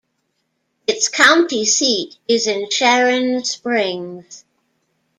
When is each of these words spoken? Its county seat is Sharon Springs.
Its 0.87 1.07
county 1.09 1.63
seat 1.63 2.15
is 2.27 2.49
Sharon 2.73 3.43
Springs. 3.45 4.43